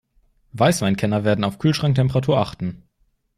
Weißweinkenner 0.53 1.25
werden 1.25 1.43
auf 1.43 1.59
Kühlschranktemperatur 1.59 2.39
achten. 2.39 2.81